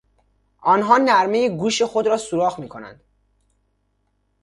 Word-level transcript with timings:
آنها 0.61 0.97
نرمهی 0.97 1.57
گوش 1.57 1.81
خود 1.81 2.07
را 2.07 2.17
سوراخ 2.17 2.59
میکنند. 2.59 3.01